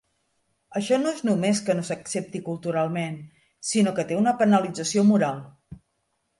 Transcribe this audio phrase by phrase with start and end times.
[0.79, 3.21] Això no és només que no s'accepti culturalment,
[3.75, 5.49] sinó que té una penalització moral.